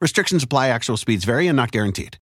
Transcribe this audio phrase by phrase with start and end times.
[0.00, 2.18] Restrictions apply, actual speeds vary and not guaranteed.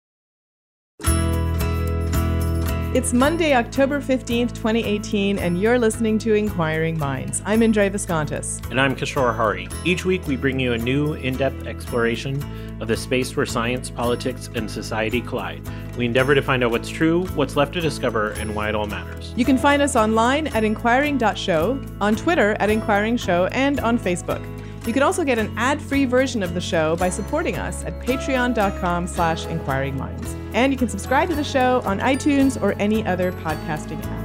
[2.94, 7.40] It's Monday, October 15th, 2018, and you're listening to Inquiring Minds.
[7.46, 8.60] I'm Indre Viskontas.
[8.70, 9.70] And I'm Kishore Hari.
[9.86, 12.44] Each week, we bring you a new, in depth exploration
[12.82, 15.66] of the space where science, politics, and society collide.
[15.96, 18.86] We endeavor to find out what's true, what's left to discover, and why it all
[18.86, 19.32] matters.
[19.34, 24.46] You can find us online at inquiring.show, on Twitter at Inquiring Show, and on Facebook.
[24.86, 29.06] You can also get an ad-free version of the show by supporting us at patreon.com
[29.06, 30.36] slash inquiringminds.
[30.54, 34.22] And you can subscribe to the show on iTunes or any other podcasting app.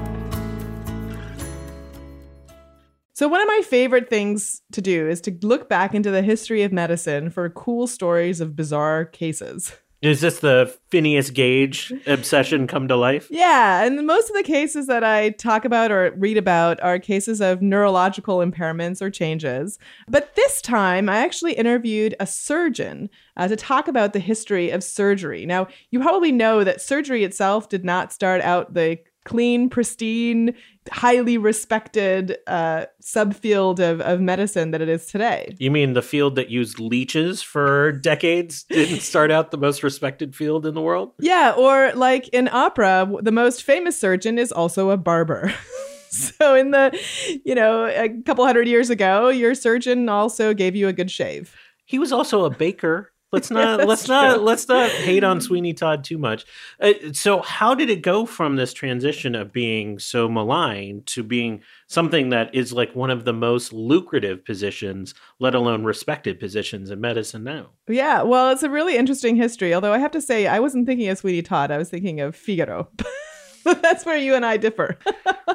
[3.14, 6.64] So one of my favorite things to do is to look back into the history
[6.64, 9.76] of medicine for cool stories of bizarre cases.
[10.02, 13.28] Is this the Phineas Gage obsession come to life?
[13.32, 17.42] Yeah, and most of the cases that I talk about or read about are cases
[17.42, 19.80] of neurological impairments or changes.
[20.08, 24.84] But this time, I actually interviewed a surgeon uh, to talk about the history of
[24.84, 25.48] surgery.
[25.48, 30.54] Now, you probably know that surgery itself did not start out the clean, pristine,
[30.92, 35.56] highly respected uh, subfield of, of medicine that it is today.
[35.60, 40.36] You mean the field that used leeches for decades didn't start out the most respected
[40.36, 41.14] field in the world?
[41.20, 45.54] Yeah, or like in opera, the most famous surgeon is also a barber.
[46.10, 46.98] so in the,
[47.46, 51.56] you know, a couple hundred years ago, your surgeon also gave you a good shave.
[51.86, 53.14] He was also a baker.
[53.34, 54.16] Let's not yeah, let's true.
[54.16, 56.46] not let's not hate on Sweeney Todd too much.
[56.80, 61.62] Uh, so, how did it go from this transition of being so maligned to being
[61.88, 67.02] something that is like one of the most lucrative positions, let alone respected positions in
[67.02, 67.72] medicine now?
[67.90, 69.74] Yeah, well, it's a really interesting history.
[69.74, 71.70] Although I have to say, I wasn't thinking of Sweeney Todd.
[71.70, 72.88] I was thinking of Figaro.
[73.66, 74.98] that's where you and I differ.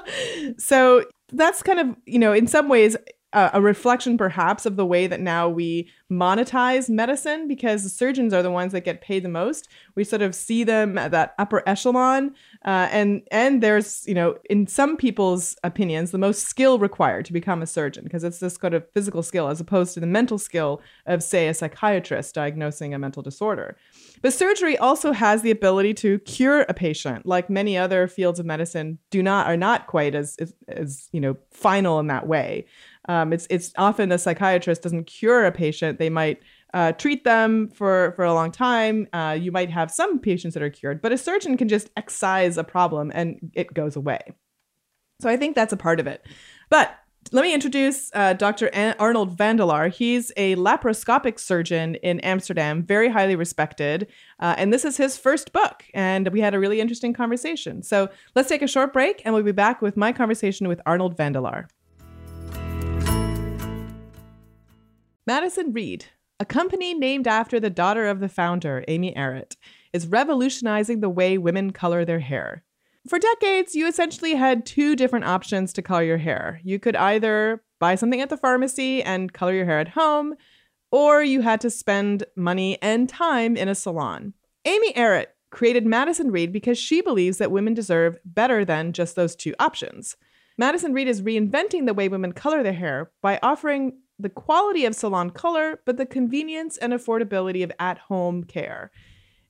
[0.58, 2.98] so that's kind of you know in some ways
[3.34, 8.42] a reflection perhaps of the way that now we monetize medicine because the surgeons are
[8.42, 9.68] the ones that get paid the most.
[9.94, 12.34] We sort of see them at that upper echelon
[12.64, 17.32] uh, and and there's you know in some people's opinions the most skill required to
[17.32, 20.38] become a surgeon because it's this kind of physical skill as opposed to the mental
[20.38, 23.76] skill of say a psychiatrist diagnosing a mental disorder.
[24.20, 28.46] But surgery also has the ability to cure a patient like many other fields of
[28.46, 32.66] medicine do not are not quite as as, as you know final in that way
[33.08, 36.40] um, it's it's often a psychiatrist doesn't cure a patient; they might
[36.74, 39.08] uh, treat them for for a long time.
[39.12, 42.56] Uh, you might have some patients that are cured, but a surgeon can just excise
[42.56, 44.20] a problem and it goes away.
[45.20, 46.26] So I think that's a part of it.
[46.70, 46.98] But
[47.30, 48.68] let me introduce uh, Dr.
[48.98, 49.88] Arnold van de Laar.
[49.88, 54.08] He's a laparoscopic surgeon in Amsterdam, very highly respected.
[54.40, 55.84] Uh, and this is his first book.
[55.94, 57.82] And we had a really interesting conversation.
[57.84, 61.16] So let's take a short break and we'll be back with my conversation with Arnold
[61.16, 61.68] van de Laar.
[65.24, 66.06] Madison Reed,
[66.40, 69.54] a company named after the daughter of the founder, Amy Errett,
[69.92, 72.64] is revolutionizing the way women color their hair.
[73.08, 76.60] For decades, you essentially had two different options to color your hair.
[76.64, 80.34] You could either buy something at the pharmacy and color your hair at home,
[80.90, 84.34] or you had to spend money and time in a salon.
[84.64, 89.36] Amy Errett created Madison Reed because she believes that women deserve better than just those
[89.36, 90.16] two options.
[90.58, 94.94] Madison Reed is reinventing the way women color their hair by offering the quality of
[94.94, 98.90] salon color, but the convenience and affordability of at home care.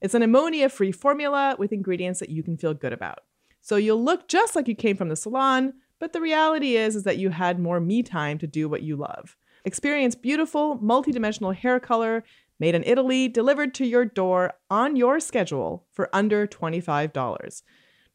[0.01, 3.21] It's an ammonia free formula with ingredients that you can feel good about.
[3.61, 7.05] So you'll look just like you came from the salon, but the reality is, is
[7.05, 9.37] that you had more me time to do what you love.
[9.65, 12.25] Experience beautiful, multidimensional hair color
[12.59, 17.63] made in Italy, delivered to your door on your schedule for under $25.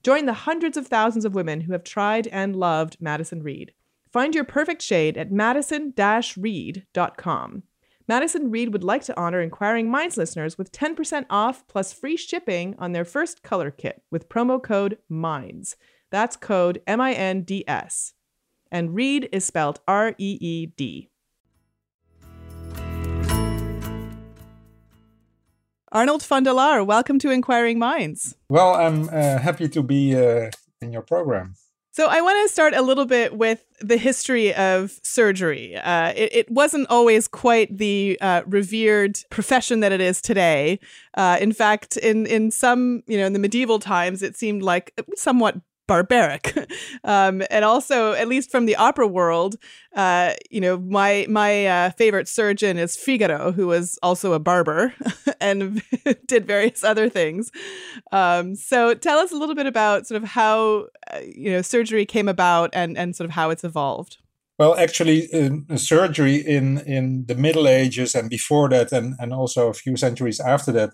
[0.04, 3.74] Join the hundreds of thousands of women who have tried and loved Madison Reed.
[4.12, 7.64] Find your perfect shade at madison-reed.com.
[8.08, 12.74] Madison Reed would like to honor Inquiring Minds listeners with 10% off plus free shipping
[12.80, 15.76] on their first color kit with promo code MINDS.
[16.10, 18.14] That's code M I N D S.
[18.72, 21.10] And Reed is spelled R E E D.
[25.92, 26.46] Arnold van
[26.86, 28.36] welcome to Inquiring Minds.
[28.50, 30.50] Well, I'm uh, happy to be uh,
[30.82, 31.56] in your program.
[31.98, 35.76] So I want to start a little bit with the history of surgery.
[35.76, 40.80] Uh, it, it, wasn't always quite the uh, revered profession that it is today.
[41.16, 44.94] Uh, in fact, in in some you know in the medieval times, it seemed like
[45.16, 45.56] somewhat
[45.88, 46.56] barbaric.
[47.04, 49.56] um, and also, at least from the opera world,
[49.96, 54.94] uh, you know, my my uh, favorite surgeon is Figaro, who was also a barber
[55.42, 55.82] and
[56.28, 57.52] did various other things.
[58.12, 62.06] Um, so, tell us a little bit about sort of how uh, you know surgery
[62.06, 64.18] came about and and sort of how it's evolved.
[64.60, 65.28] Well, actually,
[65.76, 70.40] surgery in in the Middle Ages and before that, and and also a few centuries
[70.40, 70.92] after that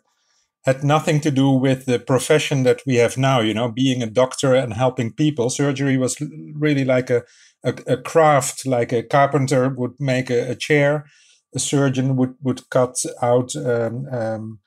[0.66, 4.10] had nothing to do with the profession that we have now, you know, being a
[4.10, 5.50] doctor and helping people.
[5.50, 6.18] Surgery was
[6.56, 7.24] really like a,
[7.64, 11.06] a, a craft, like a carpenter would make a, a, chair,
[11.54, 14.60] a surgeon would, would cut out um, um,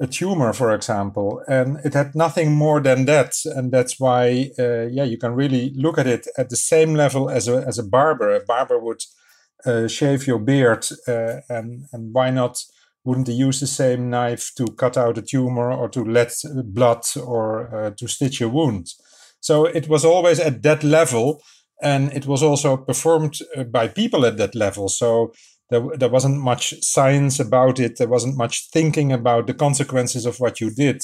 [0.00, 1.42] a tumor, for example.
[1.46, 3.34] And it had nothing more than that.
[3.44, 7.30] And that's why, uh, yeah, you can really look at it at the same level
[7.30, 8.34] as a, as a barber.
[8.34, 9.02] A barber would
[9.64, 12.58] uh, shave your beard, uh, and, and why not?
[13.04, 16.32] Wouldn't they use the same knife to cut out a tumor or to let
[16.64, 18.88] blood or uh, to stitch a wound?
[19.40, 21.42] So it was always at that level,
[21.82, 24.88] and it was also performed uh, by people at that level.
[24.88, 25.32] So
[25.70, 27.96] there, there wasn't much science about it.
[27.96, 31.02] There wasn't much thinking about the consequences of what you did,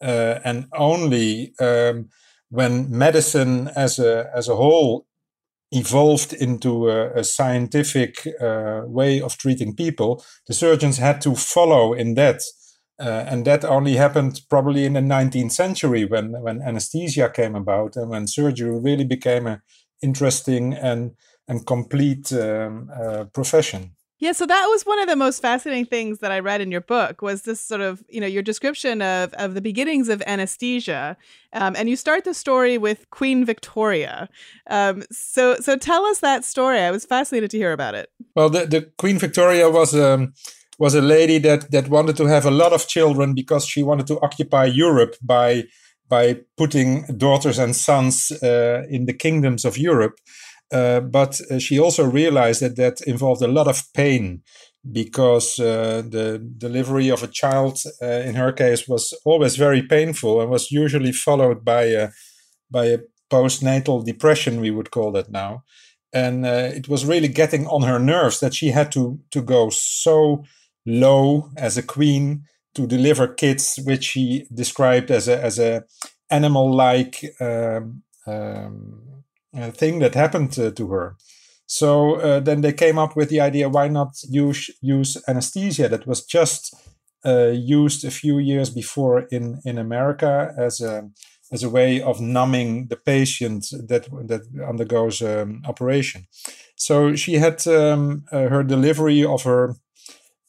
[0.00, 2.08] uh, and only um,
[2.50, 5.06] when medicine as a as a whole
[5.72, 11.94] evolved into a, a scientific uh, way of treating people, the surgeons had to follow
[11.94, 12.42] in that.
[13.00, 17.96] Uh, and that only happened probably in the 19th century when, when anesthesia came about
[17.96, 19.62] and when surgery really became an
[20.02, 21.12] interesting and,
[21.48, 23.92] and complete um, uh, profession.
[24.22, 26.80] Yeah, so that was one of the most fascinating things that I read in your
[26.80, 31.16] book was this sort of, you know, your description of of the beginnings of anesthesia,
[31.52, 34.28] um, and you start the story with Queen Victoria.
[34.70, 36.78] Um, so, so tell us that story.
[36.78, 38.10] I was fascinated to hear about it.
[38.36, 40.34] Well, the, the Queen Victoria was um,
[40.78, 44.06] was a lady that that wanted to have a lot of children because she wanted
[44.06, 45.64] to occupy Europe by
[46.08, 50.20] by putting daughters and sons uh, in the kingdoms of Europe.
[50.72, 54.42] Uh, but uh, she also realized that that involved a lot of pain
[54.90, 60.40] because uh, the delivery of a child, uh, in her case, was always very painful
[60.40, 62.08] and was usually followed by a
[62.70, 62.98] by a
[63.30, 65.62] postnatal depression, we would call that now.
[66.14, 70.44] And it was really getting on her nerves that she had to to go so
[70.86, 72.44] low as a queen
[72.74, 75.84] to deliver kids, which she described as a as a
[76.30, 77.22] animal like.
[77.40, 79.01] Um, um,
[79.52, 81.16] thing that happened uh, to her.
[81.66, 86.06] So uh, then they came up with the idea: why not use use anesthesia that
[86.06, 86.74] was just
[87.24, 91.10] uh, used a few years before in in America as a
[91.52, 96.26] as a way of numbing the patient that that undergoes um, operation.
[96.76, 99.76] So she had um, uh, her delivery of her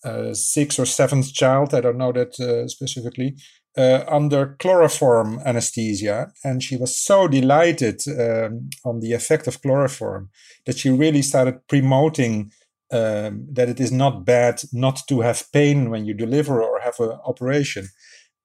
[0.03, 1.73] uh, sixth or seventh child.
[1.73, 2.35] I don't know that
[2.69, 3.35] specifically
[3.77, 10.29] uh, under chloroform anesthesia, and she was so delighted um, on the effect of chloroform
[10.65, 12.51] that she really started promoting
[12.91, 16.99] um, that it is not bad not to have pain when you deliver or have
[16.99, 17.87] an operation,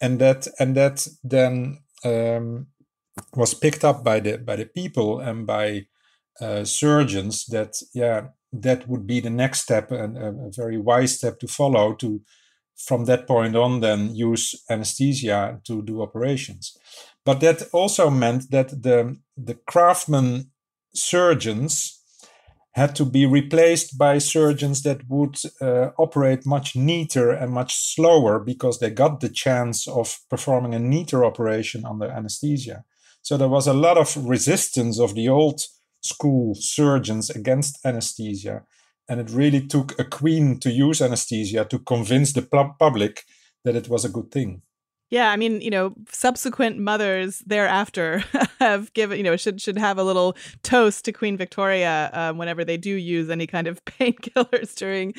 [0.01, 2.67] and that and that then um,
[3.35, 5.87] was picked up by the by the people and by
[6.41, 11.17] uh, surgeons that yeah that would be the next step and a, a very wise
[11.17, 12.23] step to follow to
[12.79, 16.77] from that point on then use anesthesia to do operations.
[17.25, 20.51] But that also meant that the, the craftsman
[20.95, 21.99] surgeons
[22.73, 28.39] had to be replaced by surgeons that would uh, operate much neater and much slower
[28.39, 32.85] because they got the chance of performing a neater operation under anesthesia.
[33.23, 35.61] So there was a lot of resistance of the old
[36.01, 38.63] school surgeons against anesthesia
[39.09, 42.43] and it really took a queen to use anesthesia to convince the
[42.79, 43.25] public
[43.65, 44.63] that it was a good thing.
[45.11, 48.23] Yeah, I mean, you know, subsequent mothers thereafter
[48.59, 52.63] have given, you know, should should have a little toast to Queen Victoria um, whenever
[52.63, 55.15] they do use any kind of painkillers during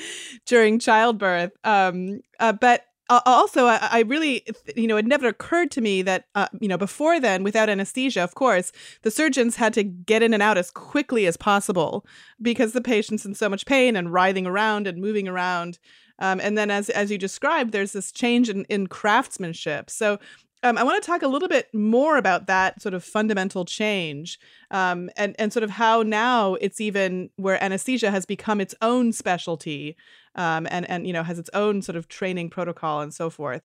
[0.46, 1.52] during childbirth.
[1.64, 6.04] Um, uh, but uh, also, I, I, really, you know, it never occurred to me
[6.04, 10.22] that, uh, you know, before then, without anesthesia, of course, the surgeons had to get
[10.22, 12.06] in and out as quickly as possible
[12.42, 15.80] because the patient's in so much pain and writhing around and moving around.
[16.20, 19.90] Um, and then, as as you described, there's this change in, in craftsmanship.
[19.90, 20.20] So,
[20.62, 24.38] um, I want to talk a little bit more about that sort of fundamental change,
[24.70, 29.14] um, and and sort of how now it's even where anesthesia has become its own
[29.14, 29.96] specialty,
[30.40, 33.62] um, and and you know has its own sort of training protocol and so forth.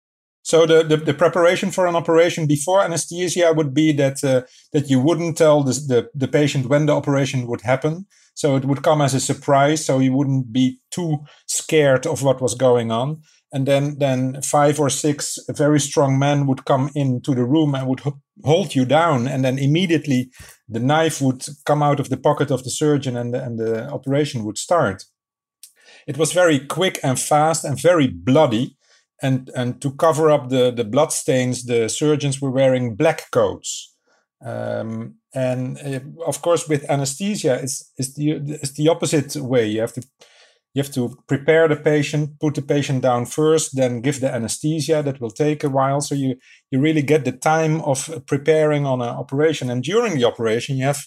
[0.43, 4.89] So the, the, the, preparation for an operation before anesthesia would be that uh, that
[4.89, 8.07] you wouldn't tell the, the, the patient when the operation would happen.
[8.33, 9.85] So it would come as a surprise.
[9.85, 13.21] So you wouldn't be too scared of what was going on.
[13.53, 17.87] And then then five or six very strong men would come into the room and
[17.87, 18.01] would
[18.43, 19.29] hold you down.
[19.29, 20.31] And then immediately
[20.69, 23.91] the knife would come out of the pocket of the surgeon and the, and the
[23.91, 25.05] operation would start.
[26.11, 28.77] It was very quick and fast and very bloody
[29.23, 33.95] and and to cover up the the blood stains, the surgeons were wearing black coats.
[34.45, 38.31] Um, and uh, of course, with anesthesia, it's, it's the
[38.63, 39.67] it's the opposite way.
[39.67, 40.03] You have to
[40.75, 45.03] you have to prepare the patient, put the patient down first, then give the anesthesia.
[45.03, 46.01] That will take a while.
[46.01, 46.37] So you
[46.71, 49.71] you really get the time of preparing on an operation.
[49.71, 51.05] And during the operation, you have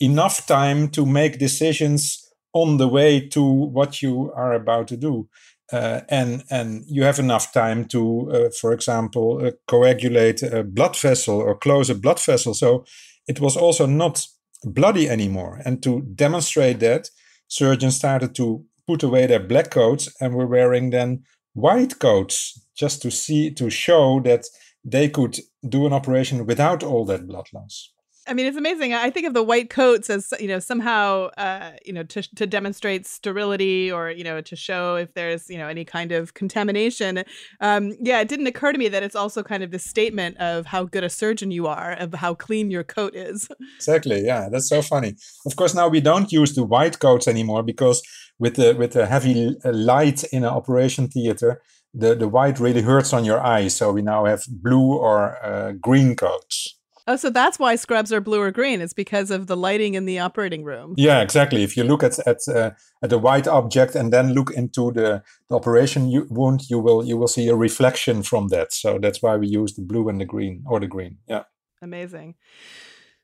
[0.00, 5.28] enough time to make decisions on the way to what you are about to do
[5.72, 10.96] uh, and and you have enough time to, uh, for example, uh, coagulate a blood
[10.96, 12.54] vessel or close a blood vessel.
[12.54, 12.84] So
[13.28, 14.26] it was also not
[14.64, 15.60] bloody anymore.
[15.64, 17.08] And to demonstrate that,
[17.48, 21.22] surgeons started to put away their black coats and were wearing then
[21.54, 24.46] white coats just to see to show that
[24.84, 25.38] they could
[25.68, 27.92] do an operation without all that blood loss.
[28.30, 28.94] I mean, it's amazing.
[28.94, 32.46] I think of the white coats as you know somehow uh, you know to to
[32.46, 37.24] demonstrate sterility or you know to show if there's you know any kind of contamination.
[37.60, 40.66] Um, yeah, it didn't occur to me that it's also kind of the statement of
[40.66, 43.48] how good a surgeon you are, of how clean your coat is.
[43.76, 44.24] Exactly.
[44.24, 45.16] Yeah, that's so funny.
[45.44, 48.00] Of course, now we don't use the white coats anymore because
[48.38, 51.60] with the with the heavy uh, light in an operation theater,
[51.92, 53.74] the the white really hurts on your eyes.
[53.74, 56.79] So we now have blue or uh, green coats.
[57.10, 58.80] Oh, so that's why scrubs are blue or green.
[58.80, 60.94] It's because of the lighting in the operating room.
[60.96, 61.64] Yeah, exactly.
[61.64, 62.70] If you look at at uh,
[63.02, 67.16] at a white object and then look into the, the operation wound, you will you
[67.16, 68.72] will see a reflection from that.
[68.72, 71.18] So that's why we use the blue and the green or the green.
[71.26, 71.44] Yeah.
[71.82, 72.36] Amazing.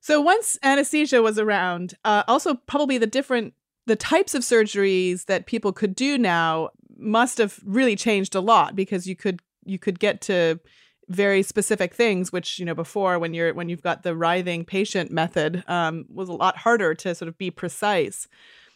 [0.00, 3.54] So once anesthesia was around, uh, also probably the different
[3.86, 8.74] the types of surgeries that people could do now must have really changed a lot
[8.74, 10.58] because you could you could get to
[11.08, 15.10] very specific things which you know before when you're when you've got the writhing patient
[15.10, 18.26] method um, was a lot harder to sort of be precise.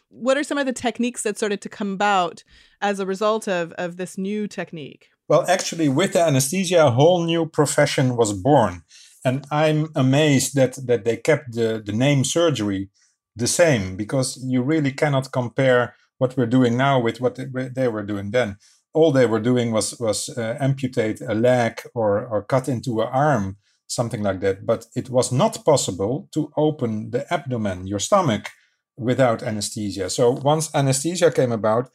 [0.09, 2.43] What are some of the techniques that started to come about
[2.81, 5.09] as a result of of this new technique?
[5.27, 8.83] Well actually with the anesthesia a whole new profession was born.
[9.23, 12.89] And i'm amazed that that they kept the the name surgery
[13.35, 18.03] the same because you really cannot compare what we're doing now with what they were
[18.03, 18.57] doing then
[18.93, 23.07] all they were doing was was uh, amputate a leg or or cut into an
[23.11, 23.57] arm,
[23.87, 24.65] something like that.
[24.65, 28.49] But it was not possible to open the abdomen, your stomach,
[28.97, 30.09] without anesthesia.
[30.09, 31.89] So once anesthesia came about,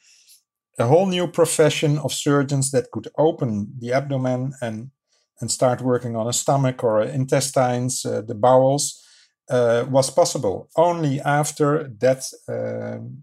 [0.79, 4.91] a whole new profession of surgeons that could open the abdomen and
[5.41, 9.03] and start working on a stomach or intestines, uh, the bowels,
[9.51, 13.23] uh, was possible only after that um,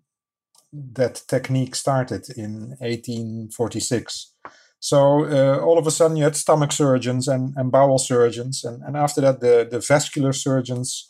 [0.74, 4.34] that technique started in 1846.
[4.80, 8.82] So uh, all of a sudden you had stomach surgeons and, and bowel surgeons, and,
[8.84, 11.10] and after that the, the vascular surgeons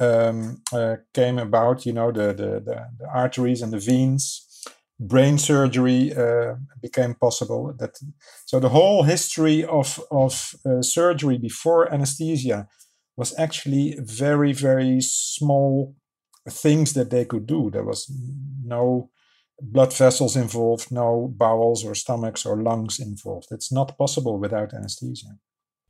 [0.00, 1.86] um, uh, came about.
[1.86, 4.48] You know the, the, the the arteries and the veins.
[4.98, 7.74] Brain surgery uh, became possible.
[7.78, 7.98] That
[8.44, 12.68] so the whole history of of uh, surgery before anesthesia
[13.16, 15.94] was actually very very small
[16.50, 17.70] things that they could do.
[17.70, 18.10] There was
[18.64, 19.10] no
[19.60, 23.48] blood vessels involved, no bowels or stomachs or lungs involved.
[23.50, 25.38] It's not possible without anesthesia.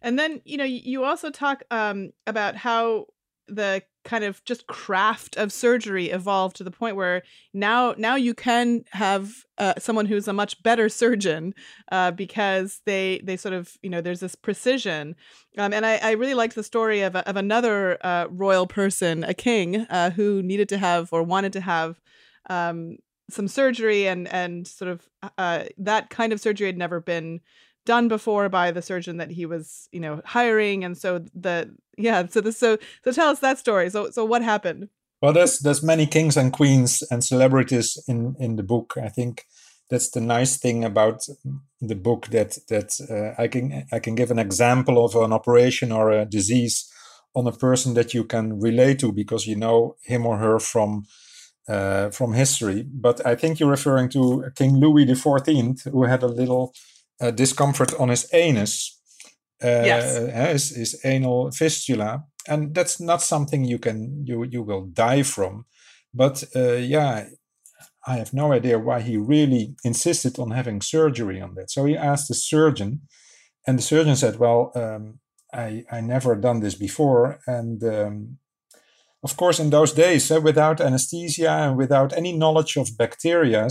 [0.03, 3.07] And then, you know, you also talk um, about how
[3.47, 7.23] the kind of just craft of surgery evolved to the point where
[7.55, 11.55] now now you can have uh, someone who's a much better surgeon
[11.91, 15.15] uh, because they they sort of you know there's this precision.
[15.59, 19.35] Um, and I, I really liked the story of, of another uh, royal person a
[19.35, 22.01] king uh, who needed to have or wanted to have
[22.49, 22.97] um,
[23.31, 27.41] some surgery and and sort of uh, that kind of surgery had never been
[27.85, 30.85] done before by the surgeon that he was you know hiring.
[30.85, 33.91] And so the yeah so the so so tell us that story.
[33.91, 34.89] So so what happened?
[35.21, 38.95] Well there's there's many kings and queens and celebrities in in the book.
[39.03, 39.45] I think
[39.91, 41.27] that's the nice thing about
[41.81, 45.93] the book that that uh, i can i can give an example of an operation
[45.93, 46.91] or a disease
[47.35, 51.05] on a person that you can relate to because you know him or her from
[51.69, 52.85] uh, from history.
[52.93, 56.75] But I think you're referring to King Louis XIV, who had a little
[57.23, 59.01] uh, discomfort on his anus,
[59.63, 60.17] uh, Yes.
[60.53, 65.65] his, his anal fistula, and that's not something you can you you will die from.
[66.13, 67.27] But uh, yeah,
[68.07, 71.71] I have no idea why he really insisted on having surgery on that.
[71.71, 73.03] So he asked the surgeon,
[73.67, 75.21] and the surgeon said, "Well, um,
[75.55, 78.39] I I never done this before, and um,
[79.23, 83.69] of course, in those days, uh, without anesthesia and without any knowledge of bacteria,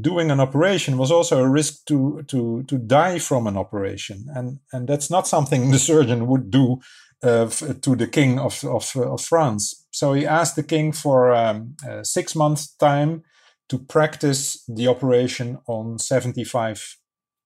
[0.00, 4.60] doing an operation was also a risk to to to die from an operation, and
[4.72, 6.80] and that's not something the surgeon would do
[7.22, 7.48] uh,
[7.82, 9.86] to the king of of, of France.
[9.90, 13.22] So he asked the king for um, uh, six months' time
[13.68, 16.96] to practice the operation on seventy five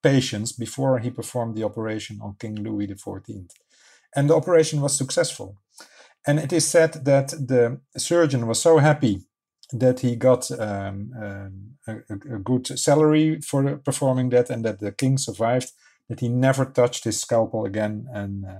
[0.03, 3.51] patients before he performed the operation on King Louis XIV,
[4.15, 5.57] and the operation was successful.
[6.25, 9.25] And it is said that the surgeon was so happy
[9.73, 14.93] that he got um, um, a, a- good salary for performing that, and that the
[14.93, 15.73] king survived.
[16.09, 18.59] That he never touched his scalpel again, and uh,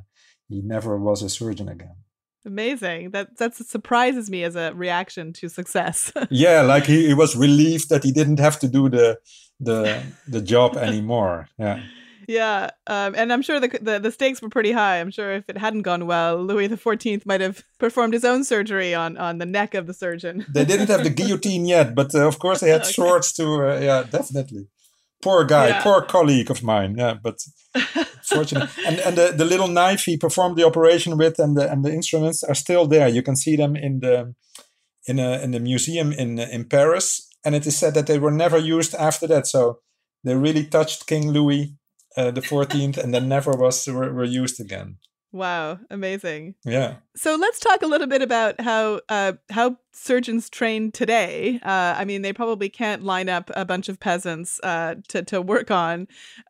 [0.49, 1.97] he never was a surgeon again.
[2.45, 3.11] Amazing.
[3.11, 6.13] That that surprises me as a reaction to success.
[6.31, 9.19] yeah, like he, he was relieved that he didn't have to do the
[9.61, 11.49] the the job anymore.
[11.59, 11.83] Yeah.
[12.29, 15.01] Yeah, um, and I'm sure the, the the stakes were pretty high.
[15.01, 18.95] I'm sure if it hadn't gone well, Louis XIV might have performed his own surgery
[18.95, 20.45] on on the neck of the surgeon.
[20.55, 22.93] They didn't have the guillotine yet, but uh, of course they had Okay.
[22.93, 23.45] swords to.
[23.45, 24.69] Uh, yeah, definitely.
[25.23, 25.83] Poor guy, Yeah.
[25.83, 26.97] poor colleague of mine.
[26.99, 27.39] Yeah, but
[28.25, 28.69] fortunate.
[28.87, 31.93] And and the, the little knife he performed the operation with, and the and the
[31.93, 33.09] instruments are still there.
[33.09, 34.35] You can see them in the
[35.07, 37.29] in a in the museum in in Paris.
[37.45, 39.47] And it is said that they were never used after that.
[39.49, 39.81] So
[40.25, 41.75] they really touched King Louis
[42.17, 44.99] uh, the Fourteenth, and then never was were, were used again.
[45.33, 46.55] wow, amazing.
[46.65, 46.97] Yeah.
[47.17, 51.59] So let's talk a little bit about how uh, how surgeons train today.
[51.63, 55.41] Uh, I mean, they probably can't line up a bunch of peasants uh, to to
[55.41, 56.07] work on,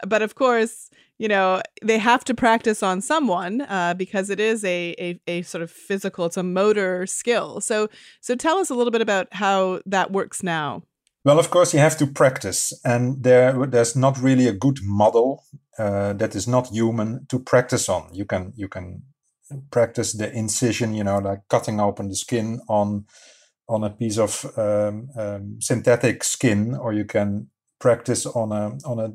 [0.06, 4.64] but of course, you know they have to practice on someone uh, because it is
[4.64, 7.60] a, a a sort of physical, it's a motor skill.
[7.60, 7.88] So
[8.20, 10.82] so tell us a little bit about how that works now.
[11.24, 15.44] Well, of course, you have to practice, and there there's not really a good model
[15.78, 18.08] uh, that is not human to practice on.
[18.12, 19.02] You can you can
[19.70, 23.04] practice the incision, you know, like cutting open the skin on
[23.68, 28.98] on a piece of um, um, synthetic skin, or you can practice on a on
[28.98, 29.12] a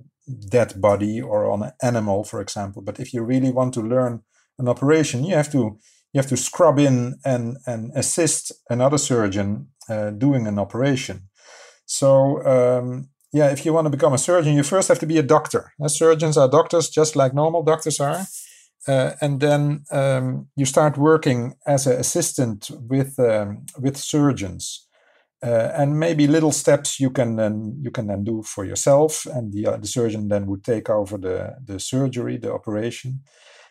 [0.50, 2.82] dead body or on an animal, for example.
[2.82, 4.22] But if you really want to learn
[4.60, 5.78] an operation, you have to
[6.14, 11.28] you have to scrub in and and assist another surgeon uh, doing an operation.
[11.88, 15.18] So um, yeah, if you want to become a surgeon, you first have to be
[15.18, 15.74] a doctor.
[15.84, 18.28] Uh, surgeons are doctors, just like normal doctors are.
[18.88, 24.88] Uh, and then um, you start working as an assistant with um, with surgeons,
[25.44, 29.52] uh, and maybe little steps you can then you can then do for yourself, and
[29.54, 33.22] the uh, the surgeon then would take over the the surgery, the operation,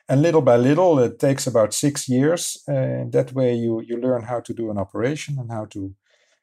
[0.08, 2.62] and little by little, it takes about six years.
[2.68, 5.94] Uh, that way, you you learn how to do an operation and how to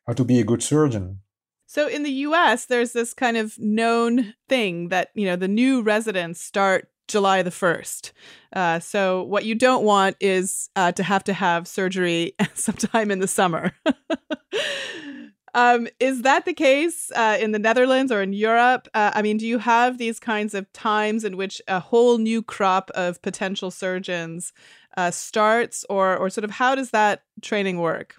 [0.07, 1.19] how to be a good surgeon.
[1.73, 5.81] So in the US, there's this kind of known thing that, you know, the new
[5.81, 8.11] residents start July the 1st.
[8.55, 13.17] Uh, so what you don't want is uh, to have to have surgery sometime in
[13.17, 13.71] the summer.
[15.55, 18.87] um, is that the case uh, in the Netherlands or in Europe?
[18.93, 22.43] Uh, I mean, do you have these kinds of times in which a whole new
[22.43, 24.53] crop of potential surgeons
[24.95, 28.13] uh, starts, or or sort of how does that training work?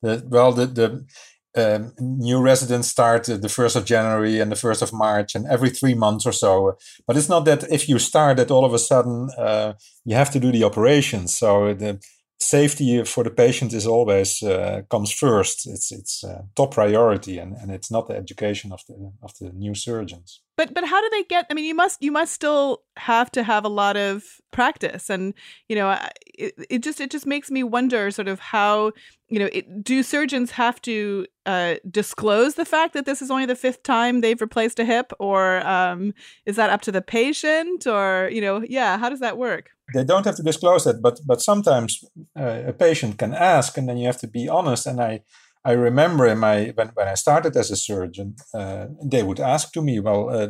[0.00, 1.04] Well, the the
[1.56, 5.46] um, new residents start uh, the first of January and the first of March, and
[5.46, 6.76] every three months or so.
[7.06, 9.72] But it's not that if you start that all of a sudden uh,
[10.04, 11.28] you have to do the operation.
[11.28, 12.00] So the
[12.40, 15.66] safety for the patient is always uh, comes first.
[15.66, 19.52] It's it's uh, top priority, and, and it's not the education of the of the
[19.52, 20.40] new surgeons.
[20.60, 21.46] But but how do they get?
[21.48, 25.32] I mean, you must you must still have to have a lot of practice, and
[25.70, 25.98] you know,
[26.38, 28.92] it, it just it just makes me wonder, sort of how
[29.28, 33.46] you know, it, do surgeons have to uh, disclose the fact that this is only
[33.46, 36.12] the fifth time they've replaced a hip, or um,
[36.44, 39.70] is that up to the patient, or you know, yeah, how does that work?
[39.94, 42.04] they don't have to disclose that, but but sometimes
[42.38, 44.86] uh, a patient can ask, and then you have to be honest.
[44.86, 45.22] And I
[45.64, 49.72] I remember in my when when I started as a surgeon, uh, they would ask
[49.72, 50.48] to me, well, uh,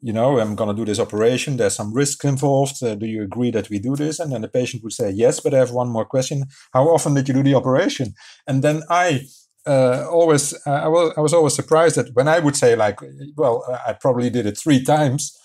[0.00, 1.56] you know, I'm going to do this operation.
[1.56, 2.82] There's some risk involved.
[2.82, 4.18] Uh, do you agree that we do this?
[4.18, 6.44] And then the patient would say yes, but I have one more question.
[6.72, 8.14] How often did you do the operation?
[8.46, 9.26] And then I.
[9.68, 13.00] Uh, always, uh, I was I was always surprised that when I would say like,
[13.36, 15.36] well, I probably did it three times,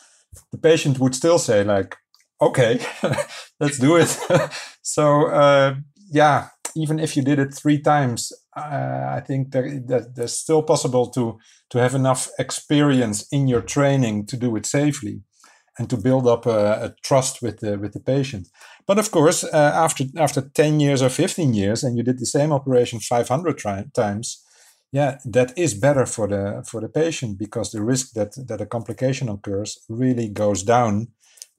[0.52, 1.95] the patient would still say like,
[2.39, 2.80] okay,
[3.60, 4.10] let's do it.
[4.84, 5.76] so uh,
[6.12, 10.64] yeah, even if you did it three times, uh, I think that, that there's still
[10.64, 11.38] possible to
[11.70, 15.22] to have enough experience in your training to do it safely
[15.80, 18.48] and to build up a, a trust with the with the patient.
[18.86, 22.26] But of course, uh, after after ten years or fifteen years, and you did the
[22.26, 24.44] same operation five hundred tri- times,
[24.92, 28.66] yeah, that is better for the for the patient because the risk that that a
[28.66, 31.08] complication occurs really goes down.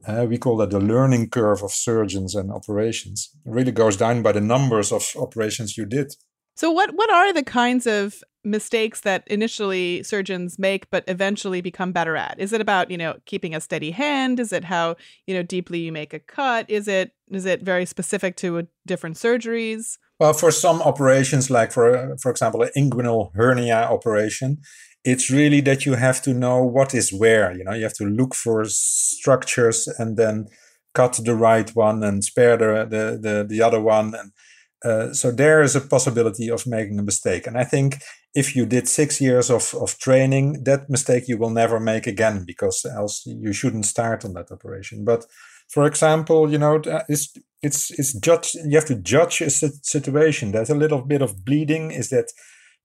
[0.06, 3.30] Uh, we call that the learning curve of surgeons and operations.
[3.46, 6.16] It really goes down by the numbers of operations you did.
[6.54, 11.92] So what what are the kinds of mistakes that initially surgeons make but eventually become
[11.92, 12.38] better at?
[12.38, 14.40] Is it about, you know, keeping a steady hand?
[14.40, 16.68] Is it how, you know, deeply you make a cut?
[16.68, 19.98] Is it is it very specific to different surgeries?
[20.18, 24.58] Well, for some operations like for for example, an inguinal hernia operation,
[25.04, 28.04] it's really that you have to know what is where, you know, you have to
[28.04, 30.46] look for structures and then
[30.94, 34.32] cut the right one and spare the the the, the other one and
[34.84, 37.46] uh, so there is a possibility of making a mistake.
[37.46, 37.98] And I think
[38.34, 42.44] if you did six years of, of training, that mistake you will never make again
[42.44, 45.04] because else you shouldn't start on that operation.
[45.04, 45.26] But
[45.68, 48.54] for example, you know, uh, it's it's it's judge.
[48.54, 50.50] You have to judge a situation.
[50.50, 51.92] There's a little bit of bleeding.
[51.92, 52.32] Is that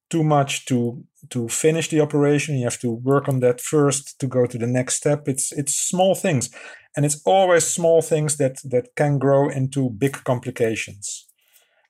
[0.09, 2.57] too much to to finish the operation?
[2.57, 5.27] You have to work on that first to go to the next step.
[5.27, 6.51] It's it's small things,
[6.95, 11.26] and it's always small things that that can grow into big complications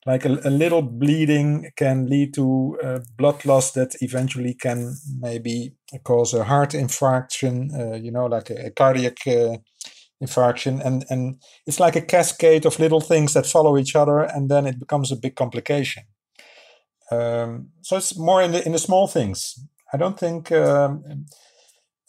[0.07, 5.73] like a, a little bleeding can lead to uh, blood loss that eventually can maybe
[6.05, 9.57] cause a heart infarction, uh, you know, like a, a cardiac uh,
[10.23, 10.83] infarction.
[10.83, 14.65] And, and it's like a cascade of little things that follow each other, and then
[14.65, 16.03] it becomes a big complication.
[17.11, 19.59] Um, so it's more in the, in the small things.
[19.93, 21.25] I don't think um,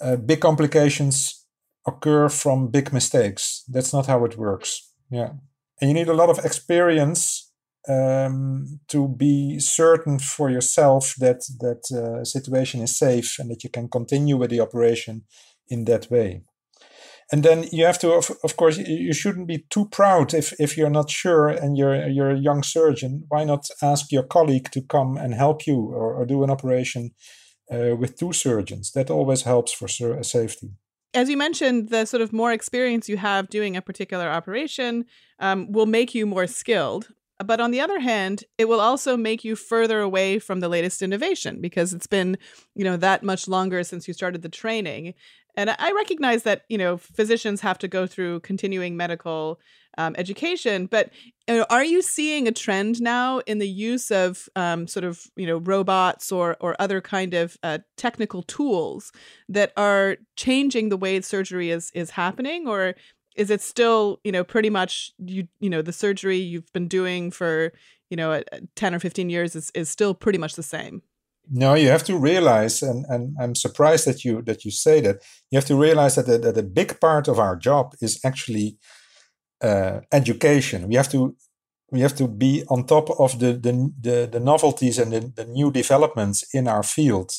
[0.00, 1.46] uh, big complications
[1.84, 3.64] occur from big mistakes.
[3.68, 4.92] That's not how it works.
[5.10, 5.30] Yeah.
[5.80, 7.47] And you need a lot of experience
[7.88, 13.70] um, to be certain for yourself that that uh, situation is safe and that you
[13.70, 15.22] can continue with the operation
[15.68, 16.42] in that way.
[17.30, 20.78] And then you have to, of, of course, you shouldn't be too proud if, if
[20.78, 23.24] you're not sure and you're you're a young surgeon.
[23.28, 27.10] Why not ask your colleague to come and help you or, or do an operation
[27.70, 28.92] uh, with two surgeons?
[28.92, 29.88] That always helps for
[30.22, 30.70] safety
[31.14, 35.04] as you mentioned, the sort of more experience you have doing a particular operation
[35.38, 37.08] um, will make you more skilled.
[37.44, 41.02] But on the other hand, it will also make you further away from the latest
[41.02, 42.36] innovation because it's been,
[42.74, 45.14] you know, that much longer since you started the training.
[45.54, 49.60] And I recognize that, you know, physicians have to go through continuing medical
[49.96, 51.10] um, education, but
[51.48, 55.24] you know, are you seeing a trend now in the use of um, sort of,
[55.34, 59.10] you know, robots or or other kind of uh, technical tools
[59.48, 62.94] that are changing the way surgery is is happening, or
[63.38, 67.30] is it still you know pretty much you you know the surgery you've been doing
[67.30, 67.72] for
[68.10, 68.42] you know
[68.74, 71.02] 10 or 15 years is, is still pretty much the same?
[71.50, 75.22] No you have to realize and, and i'm surprised that you that you say that.
[75.50, 78.76] You have to realize that, that, that a big part of our job is actually
[79.62, 80.88] uh, education.
[80.88, 81.36] We have to
[81.90, 85.46] we have to be on top of the the, the, the novelties and the, the
[85.46, 87.30] new developments in our field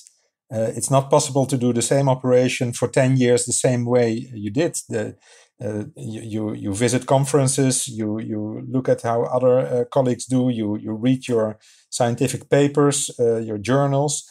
[0.51, 4.27] uh, it's not possible to do the same operation for 10 years the same way
[4.33, 4.75] you did.
[4.89, 5.15] The
[5.63, 10.77] uh, you, you visit conferences, you you look at how other uh, colleagues do, you
[10.77, 11.57] you read your
[11.89, 14.23] scientific papers, uh, your journals.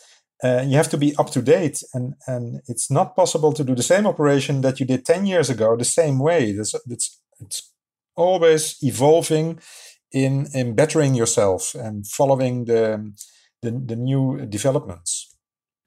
[0.43, 3.75] Uh, you have to be up to date, and and it's not possible to do
[3.75, 6.51] the same operation that you did ten years ago the same way.
[6.51, 7.73] It's it's, it's
[8.17, 9.61] always evolving
[10.13, 13.13] in in bettering yourself and following the
[13.63, 15.37] the, the new developments.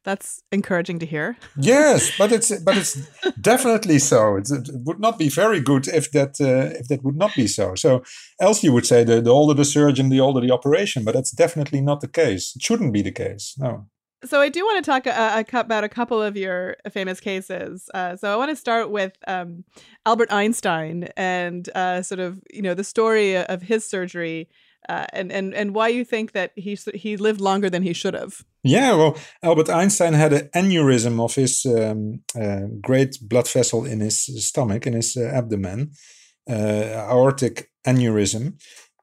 [0.03, 1.37] That's encouraging to hear.
[1.57, 2.95] yes, but it's but it's
[3.39, 4.35] definitely so.
[4.35, 7.47] It's, it would not be very good if that uh, if that would not be
[7.47, 7.75] so.
[7.75, 8.03] So
[8.39, 11.31] else you would say the, the older the surgeon, the older the operation, but that's
[11.31, 12.53] definitely not the case.
[12.55, 13.55] It shouldn't be the case.
[13.57, 13.87] No.
[14.23, 17.89] So I do want to talk uh, about a couple of your famous cases.
[17.93, 19.63] Uh, so I want to start with um,
[20.05, 24.47] Albert Einstein and uh, sort of you know the story of his surgery
[24.89, 28.13] uh, and and and why you think that he he lived longer than he should
[28.13, 28.43] have.
[28.63, 33.99] Yeah, well, Albert Einstein had an aneurysm of his um, uh, great blood vessel in
[33.99, 35.91] his stomach, in his uh, abdomen,
[36.49, 38.53] uh, aortic aneurysm,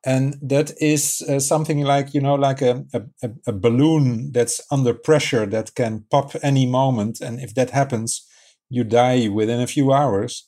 [0.05, 4.95] and that is uh, something like you know like a, a, a balloon that's under
[4.95, 8.27] pressure that can pop any moment, and if that happens,
[8.69, 10.48] you die within a few hours.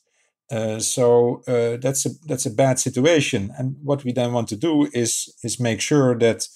[0.50, 3.52] Uh, so uh, that's a that's a bad situation.
[3.56, 6.48] And what we then want to do is is make sure that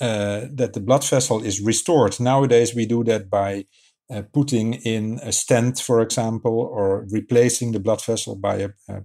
[0.00, 2.18] uh, that the blood vessel is restored.
[2.18, 3.66] Nowadays, we do that by
[4.10, 9.02] uh, putting in a stent, for example, or replacing the blood vessel by a, a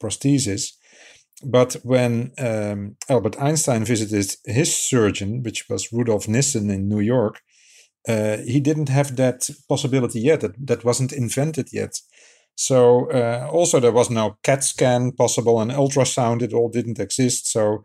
[0.00, 0.72] prosthesis.
[1.44, 7.40] but when um, Albert Einstein visited his surgeon, which was Rudolf Nissen in New York,
[8.08, 10.40] uh, he didn't have that possibility yet.
[10.40, 11.98] That, that wasn't invented yet.
[12.56, 16.42] So uh, also there was no CAT scan possible and ultrasound.
[16.42, 17.48] It all didn't exist.
[17.48, 17.84] So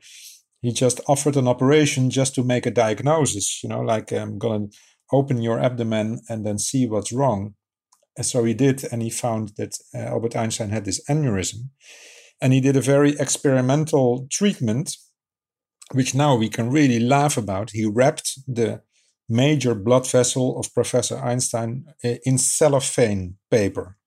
[0.62, 3.62] he just offered an operation just to make a diagnosis.
[3.63, 4.67] You know, like I'm gonna
[5.12, 7.55] open your abdomen and then see what's wrong.
[8.17, 11.69] And so he did, and he found that uh, Albert Einstein had this aneurysm.
[12.41, 14.97] And he did a very experimental treatment,
[15.93, 17.71] which now we can really laugh about.
[17.71, 18.81] He wrapped the
[19.29, 23.97] major blood vessel of Professor Einstein uh, in cellophane paper.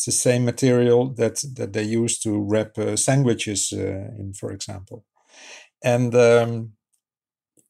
[0.00, 4.50] It's the same material that, that they use to wrap uh, sandwiches uh, in, for
[4.50, 5.04] example.
[5.84, 6.72] And um,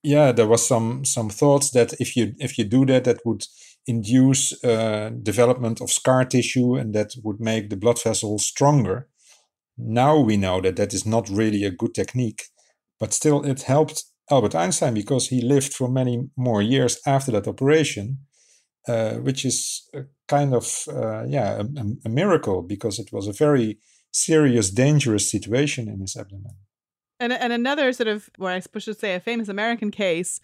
[0.05, 3.43] yeah, there was some some thoughts that if you if you do that, that would
[3.89, 9.09] induce uh, development of scar tissue and that would make the blood vessels stronger.
[9.77, 12.45] Now we know that that is not really a good technique,
[13.01, 17.49] but still it helped Albert Einstein because he lived for many more years after that
[17.49, 18.19] operation,
[18.89, 23.33] uh, which is a kind of uh, yeah a, a miracle because it was a
[23.33, 23.79] very
[24.13, 26.57] serious, dangerous situation in his abdomen.
[27.19, 30.41] And, and another sort of, what I should say, a famous American case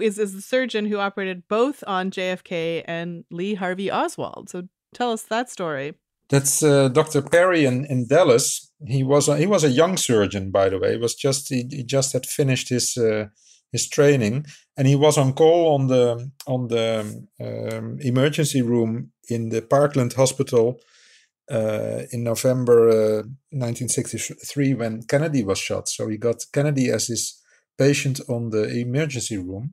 [0.00, 4.48] is, is the surgeon who operated both on JFK and Lee Harvey Oswald.
[4.48, 5.94] So tell us that story.
[6.30, 7.20] That's uh, Dr.
[7.20, 8.72] Perry in, in Dallas.
[8.86, 10.92] He was a, he was a young surgeon, by the way.
[10.92, 13.26] He was just he, he just had finished his uh,
[13.74, 16.86] his training, and he was on call on the on the
[17.40, 20.78] um, emergency room in the Parkland Hospital
[21.50, 25.88] uh, in November uh, 1963 when Kennedy was shot.
[25.88, 27.42] So he got Kennedy as his
[27.76, 29.72] patient on the emergency room.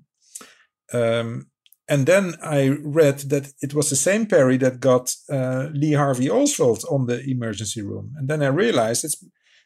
[0.91, 1.51] Um,
[1.87, 6.29] and then I read that it was the same Perry that got uh, Lee Harvey
[6.29, 8.13] Oswald on the emergency room.
[8.17, 9.23] And then I realized it's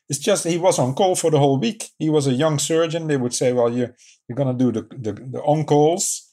[0.10, 1.90] it's just he was on call for the whole week.
[1.98, 3.08] He was a young surgeon.
[3.08, 3.96] They would say, "Well, you're
[4.28, 6.30] you're gonna do the the, the on calls,"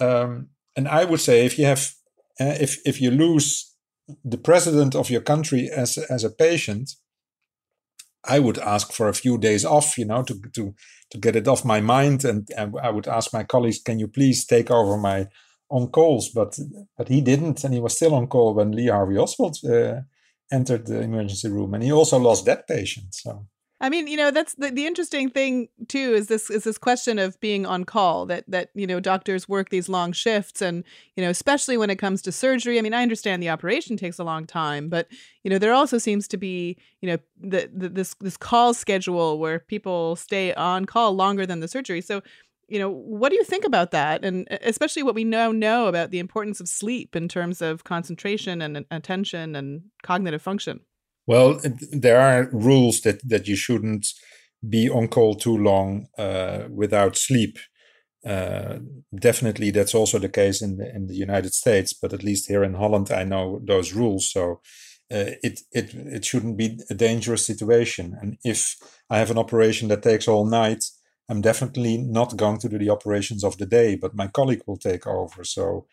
[0.00, 1.92] um, and I would say if you have
[2.40, 3.74] uh, if if you lose
[4.24, 6.90] the president of your country as as a patient,
[8.24, 10.74] I would ask for a few days off, you know, to to
[11.10, 14.08] to get it off my mind, and, and I would ask my colleagues, "Can you
[14.08, 15.26] please take over my
[15.68, 16.58] on calls?" But
[16.96, 20.02] but he didn't, and he was still on call when Lee Harvey Oswald uh,
[20.52, 23.14] entered the emergency room, and he also lost that patient.
[23.14, 23.46] So
[23.78, 27.18] I mean, you know, that's the, the interesting thing too is this is this question
[27.18, 30.82] of being on call that that you know doctors work these long shifts and
[31.14, 32.78] you know especially when it comes to surgery.
[32.78, 35.08] I mean, I understand the operation takes a long time, but
[35.42, 39.38] you know there also seems to be you know the, the this this call schedule
[39.38, 42.00] where people stay on call longer than the surgery.
[42.00, 42.22] So
[42.68, 46.10] you know what do you think about that and especially what we now know about
[46.10, 50.80] the importance of sleep in terms of concentration and attention and cognitive function
[51.26, 54.06] well, there are rules that that you shouldn't
[54.66, 57.58] be on call too long uh, without sleep.
[58.24, 58.78] Uh,
[59.18, 62.62] definitely, that's also the case in the in the United States, but at least here
[62.62, 64.30] in Holland, I know those rules.
[64.30, 64.60] So
[65.12, 68.16] uh, it it it shouldn't be a dangerous situation.
[68.20, 68.76] And if
[69.10, 70.84] I have an operation that takes all night,
[71.28, 74.76] I'm definitely not going to do the operations of the day, but my colleague will
[74.76, 75.44] take over.
[75.44, 75.86] So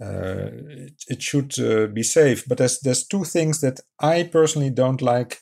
[0.00, 2.44] uh, it, it, should uh, be safe.
[2.46, 5.40] But there's there's two things that I personally don't like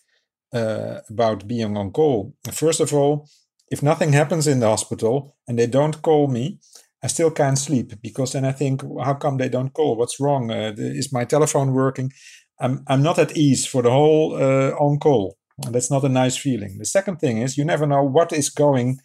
[0.52, 2.34] uh, about being on call.
[2.52, 3.28] First of all,
[3.68, 6.60] if nothing happens in the hospital and they don't call me,
[7.02, 9.96] I still can't sleep because then I think, how come they don't call?
[9.96, 10.50] What's wrong?
[10.50, 12.12] Uh, is my telephone working?
[12.60, 15.36] I'm I'm not at ease for the whole uh, on call.
[15.70, 16.78] That's not a nice feeling.
[16.78, 18.98] The second thing is you never know what is going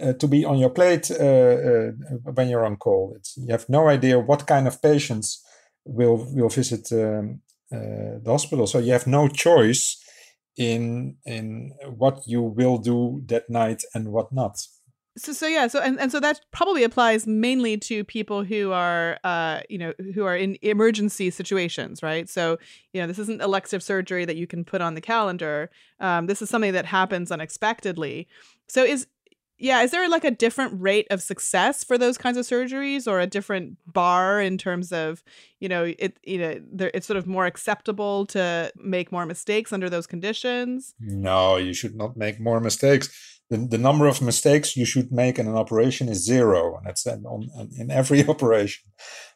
[0.00, 1.90] uh, to be on your plate uh, uh,
[2.34, 3.14] when you're on call.
[3.16, 5.42] It's, you have no idea what kind of patients
[5.84, 7.40] will will visit um,
[7.72, 10.02] uh, the hospital, so you have no choice
[10.56, 14.58] in in what you will do that night and what not.
[15.16, 19.16] So, so yeah, so and, and so that probably applies mainly to people who are,
[19.22, 22.28] uh, you know, who are in emergency situations, right?
[22.28, 22.58] So,
[22.92, 25.70] you know, this isn't elective surgery that you can put on the calendar.
[26.00, 28.26] Um, this is something that happens unexpectedly.
[28.66, 29.06] So, is
[29.58, 33.20] yeah, is there like a different rate of success for those kinds of surgeries or
[33.20, 35.22] a different bar in terms of,
[35.60, 39.88] you know, it you know, it's sort of more acceptable to make more mistakes under
[39.88, 40.94] those conditions?
[40.98, 43.08] No, you should not make more mistakes.
[43.50, 47.06] The, the number of mistakes you should make in an operation is zero, and that's
[47.06, 48.90] on, on in every operation.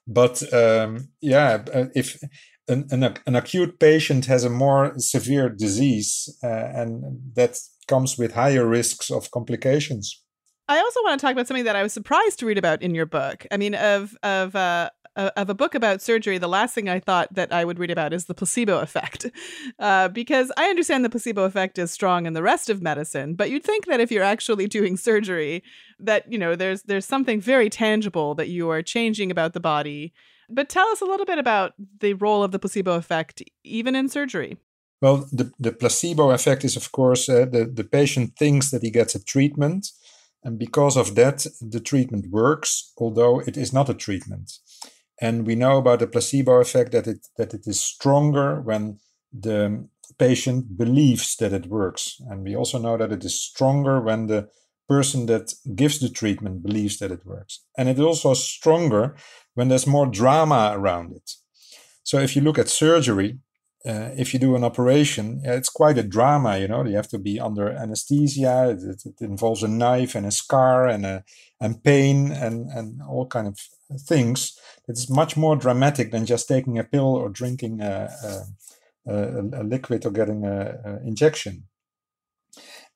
[0.07, 2.21] But um, yeah, uh, if
[2.67, 8.35] an, an, an, acute patient has a more severe disease, uh, and that comes with
[8.35, 10.23] higher risks of complications.
[10.69, 12.95] I also want to talk about something that I was surprised to read about in
[12.95, 13.47] your book.
[13.51, 17.35] I mean, of of uh, of a book about surgery, the last thing I thought
[17.35, 19.27] that I would read about is the placebo effect,
[19.79, 23.35] uh, because I understand the placebo effect is strong in the rest of medicine.
[23.35, 25.65] But you'd think that if you're actually doing surgery,
[25.99, 30.13] that you know there's there's something very tangible that you are changing about the body.
[30.51, 34.09] But tell us a little bit about the role of the placebo effect, even in
[34.09, 34.57] surgery.
[35.01, 38.91] Well, the, the placebo effect is, of course, uh, the, the patient thinks that he
[38.91, 39.89] gets a treatment.
[40.43, 44.53] And because of that, the treatment works, although it is not a treatment.
[45.21, 48.99] And we know about the placebo effect that it, that it is stronger when
[49.33, 52.17] the patient believes that it works.
[52.29, 54.49] And we also know that it is stronger when the
[54.89, 57.65] person that gives the treatment believes that it works.
[57.77, 59.17] And it is also stronger
[59.55, 61.31] when there's more drama around it.
[62.05, 63.39] So if you look at surgery,
[63.87, 66.59] uh, if you do an operation, it's quite a drama.
[66.59, 68.71] You know, you have to be under anesthesia.
[68.71, 71.25] It, it, involves a knife and a scar and a
[71.61, 73.59] and pain and and all kind of
[74.01, 74.59] things.
[74.89, 78.11] It's much more dramatic than just taking a pill or drinking a,
[79.07, 81.65] a, a, a liquid or getting an injection.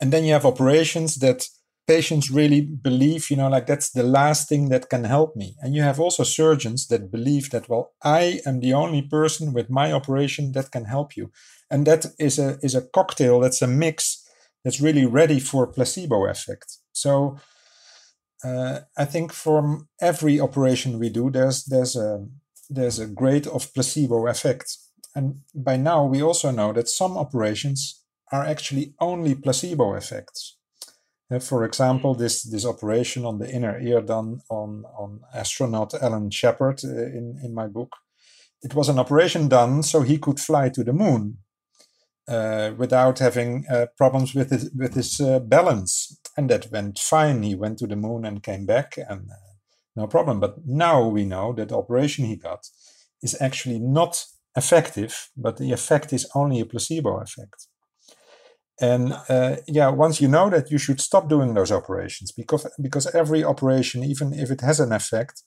[0.00, 1.46] And then you have operations that
[1.86, 5.56] patients really believe, you know, like that's the last thing that can help me.
[5.60, 9.68] And you have also surgeons that believe that, well, I am the only person with
[9.68, 11.30] my operation that can help you.
[11.70, 14.28] And that is a is a cocktail, that's a mix
[14.64, 16.78] that's really ready for placebo effect.
[16.92, 17.38] So
[18.44, 22.26] uh, I think from every operation we do, there's there's a
[22.70, 24.78] there's a grade of placebo effect.
[25.14, 30.56] And by now we also know that some operations are actually only placebo effects.
[31.30, 36.30] Uh, for example, this, this operation on the inner ear done on, on astronaut Alan
[36.30, 37.96] Shepard uh, in, in my book,
[38.62, 41.38] it was an operation done so he could fly to the moon
[42.28, 46.18] uh, without having uh, problems with his, with his uh, balance.
[46.36, 47.42] And that went fine.
[47.42, 49.52] He went to the moon and came back, and uh,
[49.96, 50.40] no problem.
[50.40, 52.66] But now we know that the operation he got
[53.22, 54.24] is actually not
[54.56, 57.66] effective, but the effect is only a placebo effect.
[58.80, 63.06] And uh, yeah, once you know that, you should stop doing those operations because because
[63.14, 65.42] every operation, even if it has an effect,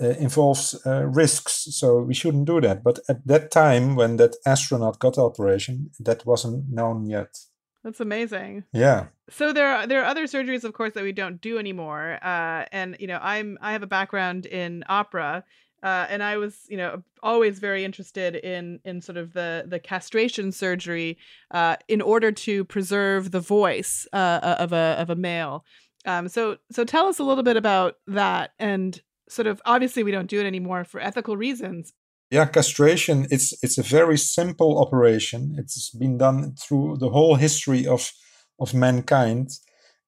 [0.00, 1.66] uh, involves uh, risks.
[1.72, 2.82] So we shouldn't do that.
[2.82, 7.36] But at that time, when that astronaut got the operation, that wasn't known yet.
[7.84, 8.64] That's amazing.
[8.72, 9.06] Yeah.
[9.30, 12.18] So there are there are other surgeries, of course, that we don't do anymore.
[12.22, 15.44] Uh, and you know, I'm I have a background in opera,
[15.82, 19.78] uh, and I was, you know, always very interested in in sort of the the
[19.78, 21.18] castration surgery
[21.50, 25.64] uh, in order to preserve the voice uh, of a of a male.
[26.06, 30.10] Um, so so tell us a little bit about that, and sort of obviously we
[30.10, 31.92] don't do it anymore for ethical reasons.
[32.30, 33.26] Yeah, castration.
[33.30, 35.56] It's it's a very simple operation.
[35.58, 38.12] It's been done through the whole history of
[38.58, 39.50] of mankind.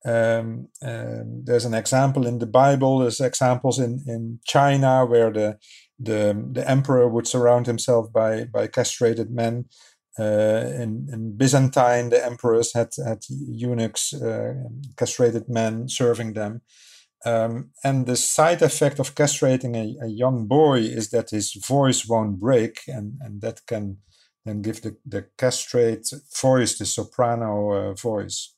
[0.05, 2.99] Um, um, there's an example in the Bible.
[2.99, 5.59] There's examples in, in China where the,
[5.99, 9.67] the the emperor would surround himself by by castrated men.
[10.19, 14.55] Uh, in, in Byzantine, the emperors had had eunuchs, uh,
[14.97, 16.61] castrated men serving them.
[17.25, 22.05] Um, and the side effect of castrating a, a, young boy is that his voice
[22.07, 23.99] won't break, and, and that can
[24.45, 28.55] then give the, the castrate voice, the soprano uh, voice.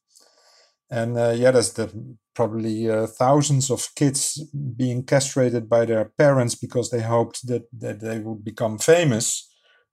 [0.91, 4.43] And uh, yeah, there's the, probably uh, thousands of kids
[4.77, 9.51] being castrated by their parents because they hoped that, that they would become famous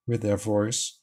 [0.07, 0.99] with their voice.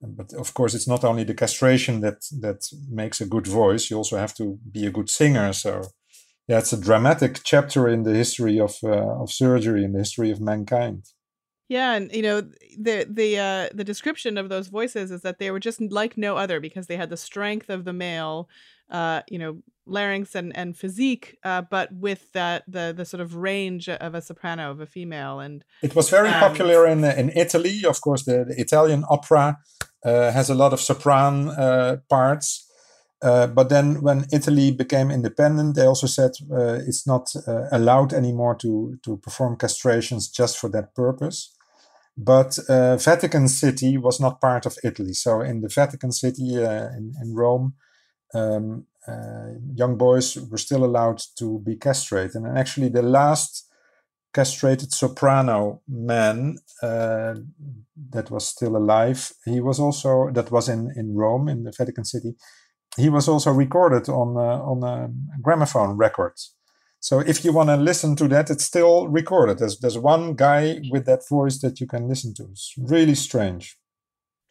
[0.00, 3.96] But of course, it's not only the castration that, that makes a good voice, you
[3.96, 5.52] also have to be a good singer.
[5.52, 5.82] So,
[6.48, 10.32] yeah, it's a dramatic chapter in the history of, uh, of surgery, in the history
[10.32, 11.04] of mankind.
[11.68, 12.42] Yeah, and you know
[12.78, 16.36] the the uh, the description of those voices is that they were just like no
[16.36, 18.48] other because they had the strength of the male,
[18.90, 23.36] uh, you know, larynx and and physique, uh, but with that the the sort of
[23.36, 25.40] range of a soprano of a female.
[25.40, 27.84] And it was very um, popular in in Italy.
[27.86, 29.58] Of course, the, the Italian opera
[30.04, 32.68] uh, has a lot of sopran uh, parts.
[33.22, 38.12] Uh, but then, when Italy became independent, they also said uh, it's not uh, allowed
[38.12, 41.56] anymore to to perform castrations just for that purpose.
[42.16, 45.14] But uh, Vatican City was not part of Italy.
[45.14, 47.74] So in the Vatican City uh, in, in, Rome,
[48.34, 52.42] um, uh, young boys were still allowed to be castrated.
[52.42, 53.66] And actually, the last
[54.34, 61.48] castrated soprano man that was still alive, he was also, that was in, in Rome,
[61.48, 62.34] in the Vatican City,
[62.96, 66.34] he was also recorded on, uh, on a gramophone record.
[67.00, 69.58] So if you want to listen to that, it's still recorded.
[69.58, 72.44] There's there's one guy with that voice that you can listen to.
[72.44, 73.76] It's really strange.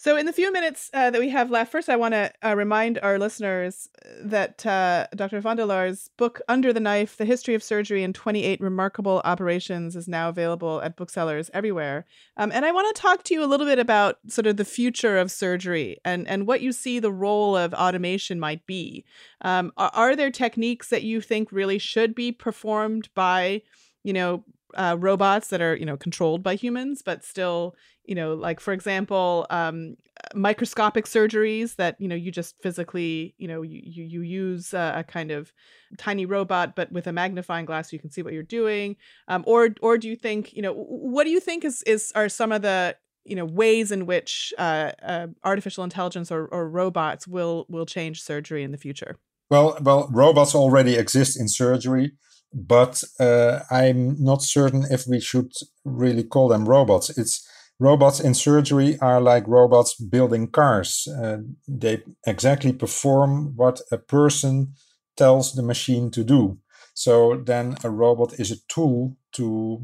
[0.01, 2.55] So, in the few minutes uh, that we have left, first I want to uh,
[2.55, 3.87] remind our listeners
[4.19, 5.39] that uh, Dr.
[5.41, 10.27] Laar's book, Under the Knife The History of Surgery in 28 Remarkable Operations, is now
[10.29, 12.07] available at booksellers everywhere.
[12.35, 14.65] Um, and I want to talk to you a little bit about sort of the
[14.65, 19.05] future of surgery and, and what you see the role of automation might be.
[19.41, 23.61] Um, are, are there techniques that you think really should be performed by,
[24.03, 24.45] you know,
[24.75, 28.73] uh, robots that are you know controlled by humans but still you know like for
[28.73, 29.95] example um,
[30.33, 34.93] microscopic surgeries that you know you just physically you know you you, you use a,
[34.97, 35.51] a, kind of
[35.97, 38.95] tiny robot but with a magnifying glass so you can see what you're doing.
[39.27, 42.29] Um, or or do you think you know what do you think is is are
[42.29, 42.95] some of the
[43.25, 48.21] you know ways in which uh, uh, artificial intelligence or, or robots will will change
[48.21, 49.17] surgery in the future?
[49.49, 52.13] Well well robots already exist in surgery
[52.53, 55.51] but uh, I'm not certain if we should
[55.85, 57.09] really call them robots.
[57.17, 57.47] It's
[57.79, 61.07] robots in surgery are like robots building cars.
[61.07, 61.37] Uh,
[61.67, 64.73] they exactly perform what a person
[65.17, 66.57] tells the machine to do.
[66.93, 69.79] So then a robot is a tool to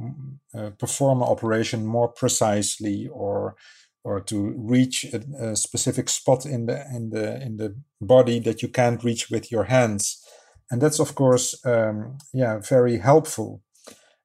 [0.53, 3.55] uh, perform an operation more precisely or
[4.03, 8.61] or to reach a, a, specific spot in the in the in the body that
[8.61, 10.23] you can't reach with your hands
[10.69, 13.61] and that's of course um, yeah very helpful.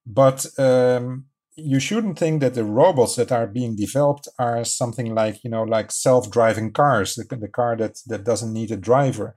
[0.05, 1.27] But um,
[1.57, 5.63] you shouldn't think that the robots that are being developed are something like you know
[5.63, 9.35] like self-driving cars the, the car that that doesn't need a driver.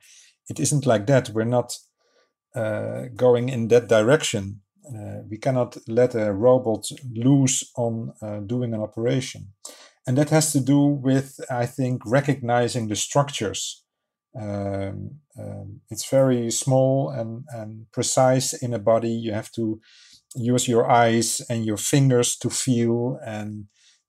[0.50, 1.30] It isn't like that.
[1.30, 1.76] We're not
[2.56, 4.62] uh, going in that direction.
[4.88, 9.48] Uh, we cannot let a robot loose on uh, doing an operation.
[10.08, 13.85] And that has to do with i think recognizing the structures
[14.40, 19.10] um, um, it's very small and, and precise in a body.
[19.10, 19.80] You have to
[20.36, 23.66] use your eyes and your fingers to feel and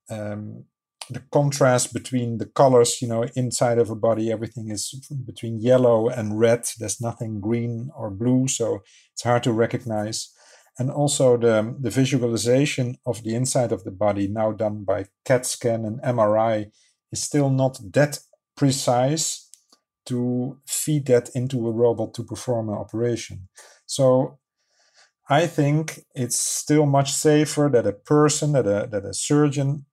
[0.09, 0.65] um,
[1.09, 4.93] the contrast between the colors, you know, inside of a body, everything is
[5.25, 6.67] between yellow and red.
[6.77, 10.33] There's nothing green or blue, so it's hard to recognize.
[10.77, 15.45] And also the, the visualization of the inside of the body, now done by CAT
[15.45, 16.71] scan and MRI,
[17.11, 18.19] is still not that
[18.55, 19.46] precise
[20.07, 23.47] to feed that into a robot to perform an operation.
[23.85, 24.39] So
[25.29, 29.85] I think it's still much safer that a person, that a, that a surgeon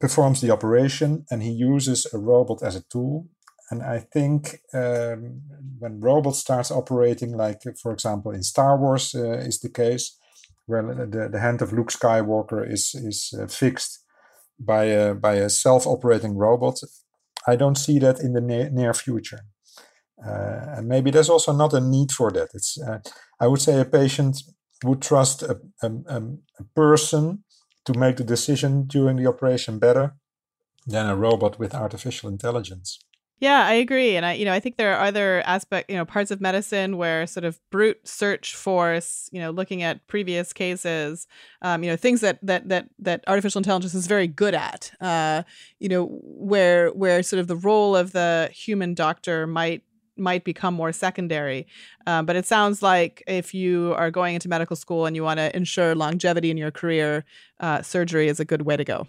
[0.00, 3.28] performs the operation and he uses a robot as a tool.
[3.70, 5.40] And I think um,
[5.78, 10.18] when robots starts operating, like for example in Star Wars uh, is the case,
[10.66, 14.04] where the, the hand of Luke Skywalker is is uh, fixed
[14.58, 16.80] by a by a self-operating robot,
[17.46, 19.40] I don't see that in the near, near future.
[20.24, 22.48] Uh, and maybe there's also not a need for that.
[22.54, 22.98] It's, uh,
[23.40, 24.42] I would say, a patient
[24.84, 26.22] would trust a, a, a,
[26.74, 27.44] person
[27.84, 30.14] to make the decision during the operation better
[30.86, 32.98] than a robot with artificial intelligence.
[33.40, 36.04] Yeah, I agree, and I, you know, I think there are other aspect, you know,
[36.04, 41.26] parts of medicine where sort of brute search force, you know, looking at previous cases,
[41.60, 45.42] um, you know, things that that that that artificial intelligence is very good at, uh,
[45.80, 49.82] you know, where where sort of the role of the human doctor might
[50.16, 51.66] might become more secondary.
[52.06, 55.38] Uh, but it sounds like if you are going into medical school and you want
[55.38, 57.24] to ensure longevity in your career,
[57.60, 59.08] uh, surgery is a good way to go.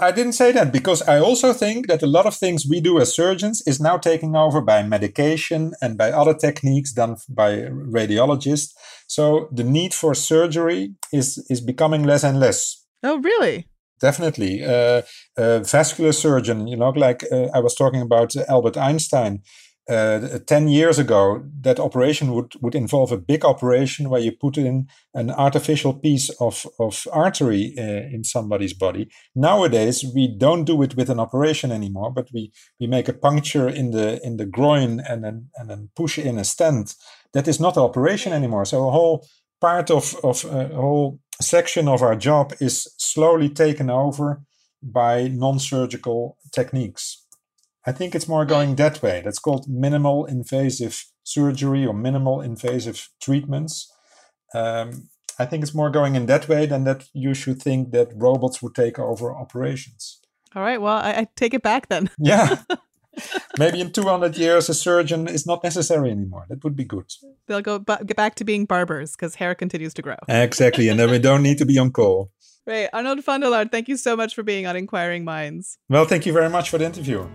[0.00, 3.00] I didn't say that because I also think that a lot of things we do
[3.00, 7.62] as surgeons is now taken over by medication and by other techniques done by
[7.98, 8.74] radiologists.
[9.08, 12.86] So the need for surgery is is becoming less and less.
[13.02, 13.66] Oh, really?
[14.00, 14.64] Definitely.
[14.64, 15.02] Uh,
[15.36, 19.42] uh, vascular surgeon, you know, like uh, I was talking about Albert Einstein
[19.88, 24.56] uh, 10 years ago, that operation would, would involve a big operation where you put
[24.56, 29.08] in an artificial piece of, of artery uh, in somebody's body.
[29.34, 33.68] Nowadays, we don't do it with an operation anymore, but we, we make a puncture
[33.68, 36.94] in the, in the groin and then, and then push in a stent.
[37.32, 38.64] That is not an operation anymore.
[38.64, 39.26] So a whole
[39.60, 44.42] part of, of uh, a whole section of our job is slowly taken over
[44.82, 47.21] by non-surgical techniques.
[47.86, 49.22] I think it's more going that way.
[49.24, 53.90] That's called minimal invasive surgery or minimal invasive treatments.
[54.54, 55.08] Um,
[55.38, 58.62] I think it's more going in that way than that you should think that robots
[58.62, 60.20] would take over operations.
[60.54, 60.80] All right.
[60.80, 62.10] Well, I, I take it back then.
[62.18, 62.62] Yeah.
[63.58, 66.46] Maybe in 200 years, a surgeon is not necessary anymore.
[66.48, 67.10] That would be good.
[67.46, 70.16] They'll go b- get back to being barbers because hair continues to grow.
[70.28, 70.88] Exactly.
[70.88, 72.30] And then we don't need to be on call.
[72.66, 72.88] Right.
[72.92, 75.78] Arnold van der thank you so much for being on Inquiring Minds.
[75.88, 77.26] Well, thank you very much for the interview.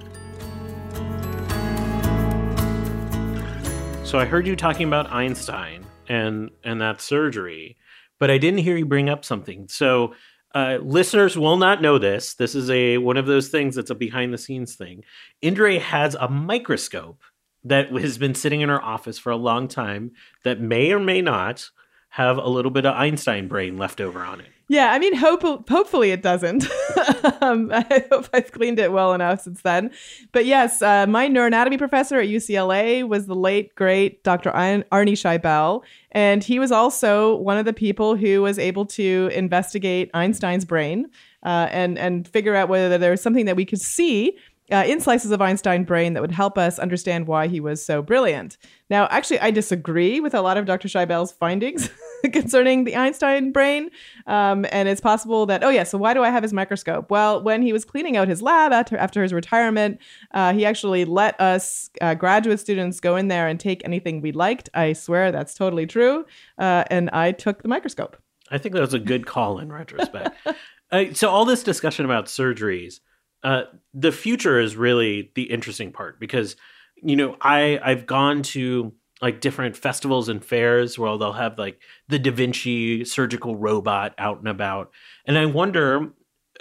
[4.07, 7.75] So I heard you talking about Einstein and and that surgery,
[8.19, 9.67] but I didn't hear you bring up something.
[9.67, 10.13] So
[10.55, 12.33] uh, listeners will not know this.
[12.35, 15.03] This is a one of those things that's a behind the scenes thing.
[15.41, 17.21] Indre has a microscope
[17.65, 20.11] that has been sitting in her office for a long time
[20.45, 21.69] that may or may not
[22.11, 24.47] have a little bit of Einstein brain left over on it.
[24.69, 26.65] Yeah, I mean, hope, hopefully it doesn't.
[27.41, 29.91] um, I hope I've cleaned it well enough since then.
[30.33, 34.51] But yes, uh, my neuroanatomy professor at UCLA was the late, great Dr.
[34.51, 35.83] Arnie Scheibel.
[36.11, 41.09] And he was also one of the people who was able to investigate Einstein's brain
[41.43, 44.37] uh, and, and figure out whether there was something that we could see
[44.71, 48.01] uh, in slices of Einstein brain that would help us understand why he was so
[48.01, 48.57] brilliant.
[48.89, 50.87] Now, actually, I disagree with a lot of Dr.
[50.87, 51.89] Scheibel's findings
[52.33, 53.89] concerning the Einstein brain.
[54.25, 57.09] Um, and it's possible that, oh, yeah, so why do I have his microscope?
[57.09, 59.99] Well, when he was cleaning out his lab after, after his retirement,
[60.33, 64.31] uh, he actually let us uh, graduate students go in there and take anything we
[64.31, 64.69] liked.
[64.73, 66.25] I swear that's totally true.
[66.57, 68.17] Uh, and I took the microscope.
[68.49, 70.35] I think that was a good call in retrospect.
[70.89, 73.01] Uh, so, all this discussion about surgeries
[73.43, 73.63] uh,
[73.93, 76.55] the future is really the interesting part because
[76.95, 81.79] you know I I've gone to like different festivals and fairs where they'll have like
[82.07, 84.91] the Da Vinci surgical robot out and about,
[85.25, 86.11] and I wonder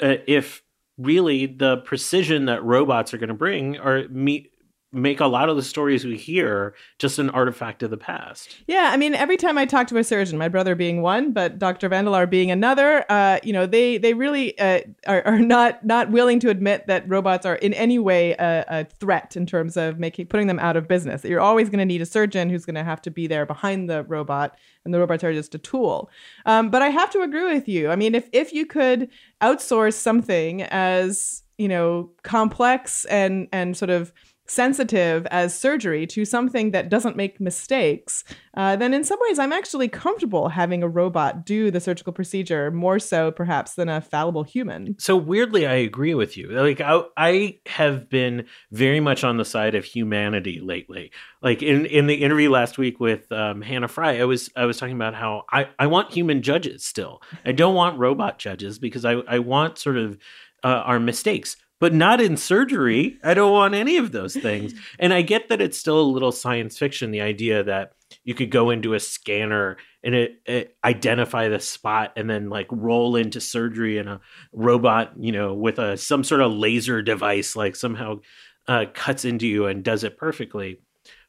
[0.02, 0.62] uh, if
[0.98, 4.50] really the precision that robots are going to bring are meet
[4.97, 8.57] make a lot of the stories we hear just an artifact of the past.
[8.66, 11.59] Yeah, I mean, every time I talk to a surgeon, my brother being one, but
[11.59, 11.88] Dr.
[11.88, 15.84] van de Laar being another, uh, you know, they they really uh, are, are not
[15.84, 19.76] not willing to admit that robots are in any way a, a threat in terms
[19.76, 21.24] of making putting them out of business.
[21.24, 23.90] You're always going to need a surgeon who's going to have to be there behind
[23.90, 26.11] the robot, and the robots are just a tool.
[26.47, 27.90] Um, but I have to agree with you.
[27.90, 29.11] I mean, if if you could
[29.42, 34.12] outsource something as you know complex and and sort of
[34.47, 38.24] sensitive as surgery to something that doesn't make mistakes,
[38.57, 42.70] uh, then in some ways I'm actually comfortable having a robot do the surgical procedure
[42.70, 44.97] more so perhaps than a fallible human.
[44.99, 46.49] So weirdly, I agree with you.
[46.49, 51.12] Like I, I have been very much on the side of humanity lately.
[51.42, 54.78] Like in, in the interview last week with um, Hannah Fry, I was I was
[54.78, 57.22] talking about how I, I want human judges still.
[57.44, 60.18] I don't want robot judges because I, I want sort of
[60.64, 63.18] uh, our mistakes but not in surgery.
[63.22, 64.74] I don't want any of those things.
[64.98, 67.92] And I get that it's still a little science fiction, the idea that
[68.24, 72.68] you could go into a scanner and it, it, identify the spot and then like
[72.70, 74.20] roll into surgery and a
[74.52, 78.20] robot, you know, with a some sort of laser device like somehow
[78.68, 80.80] uh, cuts into you and does it perfectly.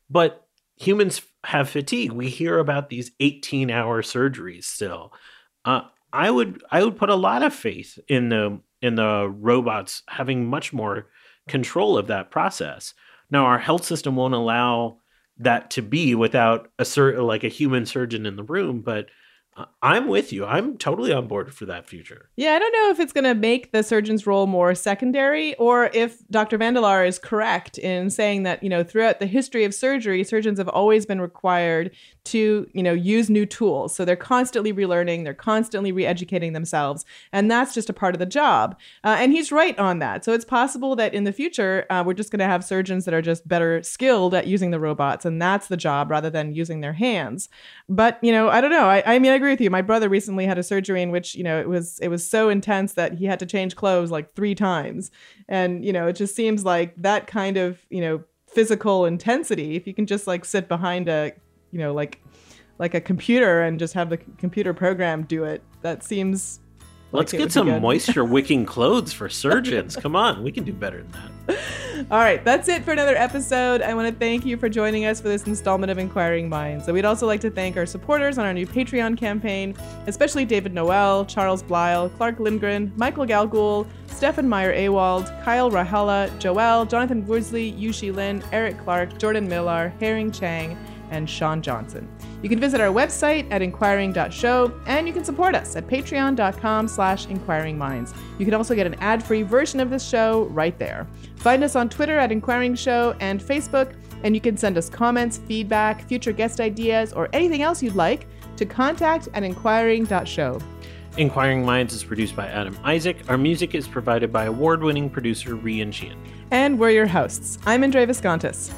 [0.10, 0.46] But
[0.76, 2.12] humans have fatigue.
[2.12, 5.14] We hear about these 18 hour surgeries still.
[5.66, 5.82] Uh,
[6.14, 10.46] I would I would put a lot of faith in the in the robots having
[10.46, 11.08] much more
[11.48, 12.94] control of that process.
[13.30, 15.00] Now, our health system won't allow
[15.38, 19.08] that to be without a certain like a human surgeon in the room, but
[19.82, 20.46] I'm with you.
[20.46, 22.30] I'm totally on board for that future.
[22.36, 25.90] Yeah, I don't know if it's going to make the surgeon's role more secondary or
[25.94, 26.58] if Dr.
[26.58, 30.24] van de Laar is correct in saying that, you know, throughout the history of surgery,
[30.24, 31.92] surgeons have always been required
[32.28, 33.96] to, you know, use new tools.
[33.96, 38.26] So they're constantly relearning, they're constantly re-educating themselves, and that's just a part of the
[38.26, 38.78] job.
[39.04, 40.24] Uh, and he's right on that.
[40.24, 43.14] So it's possible that in the future, uh, we're just going to have surgeons that
[43.14, 46.82] are just better skilled at using the robots, and that's the job rather than using
[46.82, 47.50] their hands.
[47.90, 48.88] But, you know, I don't know.
[48.88, 49.70] I, I mean, I agree with you.
[49.70, 52.50] My brother recently had a surgery in which, you know, it was it was so
[52.50, 55.12] intense that he had to change clothes like 3 times.
[55.48, 59.86] And, you know, it just seems like that kind of, you know, physical intensity, if
[59.86, 61.34] you can just like sit behind a,
[61.72, 62.22] you know, like
[62.80, 66.60] like a computer and just have the computer program do it, that seems
[67.12, 69.96] Let's like get some moisture wicking clothes for surgeons.
[69.96, 71.12] Come on, we can do better than
[71.48, 71.58] that.
[72.12, 73.82] All right, that's it for another episode.
[73.82, 76.86] I want to thank you for joining us for this installment of Inquiring Minds.
[76.86, 79.74] So we'd also like to thank our supporters on our new Patreon campaign,
[80.06, 86.86] especially David Noel, Charles Blyle, Clark Lindgren, Michael Galgul, Stefan Meyer Awald, Kyle Rahela, Joel,
[86.86, 90.78] Jonathan Woodsley, Yushi Lin, Eric Clark, Jordan Millar, Herring Chang,
[91.12, 92.08] and Sean Johnson.
[92.42, 97.28] You can visit our website at inquiring.show and you can support us at patreon.com slash
[97.28, 98.16] inquiringminds.
[98.38, 101.08] You can also get an ad-free version of this show right there.
[101.38, 103.94] Find us on Twitter at Inquiring Show and Facebook,
[104.24, 108.28] and you can send us comments, feedback, future guest ideas, or anything else you'd like
[108.58, 110.60] to contact at inquiring.show.
[111.18, 113.18] Inquiring Minds is produced by Adam Isaac.
[113.28, 116.18] Our music is provided by award-winning producer Rian Sheehan.
[116.52, 117.58] And we're your hosts.
[117.66, 118.72] I'm Indre Viskontas.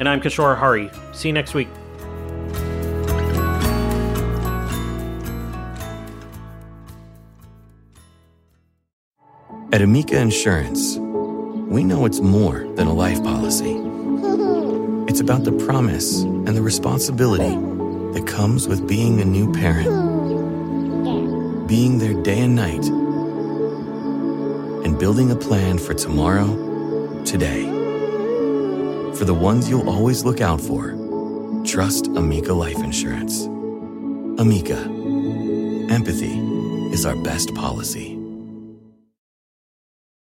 [0.00, 0.90] And I'm Kishore Hari.
[1.12, 1.68] See you next week.
[9.72, 13.76] At Amica Insurance, we know it's more than a life policy.
[15.06, 17.54] It's about the promise and the responsibility
[18.18, 20.08] that comes with being a new parent.
[21.68, 22.86] Being there day and night
[24.86, 27.79] and building a plan for tomorrow, today.
[29.20, 30.94] For the ones you'll always look out for,
[31.66, 33.44] trust Amica Life Insurance.
[34.40, 34.78] Amica,
[35.92, 36.38] empathy
[36.90, 38.19] is our best policy.